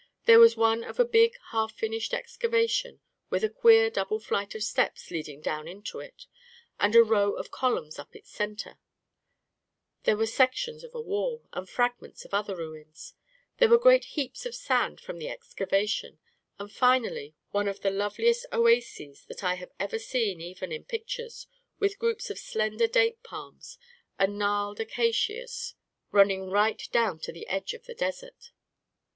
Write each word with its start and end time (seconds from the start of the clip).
There 0.25 0.39
was 0.39 0.57
one 0.57 0.83
of 0.83 0.99
a 0.99 1.05
big, 1.05 1.37
half 1.51 1.73
finished 1.75 2.11
exca 2.11 2.49
vation, 2.49 3.01
with 3.29 3.43
a 3.43 3.49
queer 3.51 3.91
double 3.91 4.17
flight 4.19 4.55
of 4.55 4.63
steps 4.63 5.11
leading 5.11 5.41
down 5.41 5.67
into 5.67 5.99
it, 5.99 6.25
and 6.79 6.95
a 6.95 7.03
row 7.03 7.33
of 7.33 7.51
columns 7.51 7.99
up 7.99 8.15
its 8.15 8.31
centre; 8.31 8.79
there 10.01 10.17
were 10.17 10.25
sections 10.25 10.83
of 10.83 10.95
a 10.95 10.99
wall, 10.99 11.47
and 11.53 11.69
fragments 11.69 12.25
of 12.25 12.33
other 12.33 12.55
ruins; 12.55 13.13
there 13.59 13.69
were 13.69 13.77
great 13.77 14.05
heaps 14.17 14.43
of 14.47 14.55
sand 14.55 14.99
from 14.99 15.19
the 15.19 15.29
excavation; 15.29 16.17
and 16.57 16.71
finally 16.71 17.35
one 17.51 17.67
of 17.67 17.81
the 17.81 17.91
loveliest 17.91 18.47
oases 18.51 19.23
that 19.25 19.43
I 19.43 19.53
have 19.53 19.69
ever 19.79 19.99
seen 19.99 20.41
even 20.41 20.71
in 20.71 20.83
pictures, 20.83 21.45
with 21.77 21.99
groups 21.99 22.31
of 22.31 22.39
slender 22.39 22.87
date 22.87 23.21
palms 23.21 23.77
and 24.17 24.39
gnarled 24.39 24.79
acacias 24.79 25.75
running 26.11 26.49
right 26.49 26.81
down 26.91 27.19
to 27.19 27.31
the 27.31 27.45
edge 27.47 27.75
of 27.75 27.85
the 27.85 27.93
desert. 27.93 28.49